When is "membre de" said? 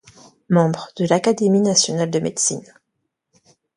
0.49-1.05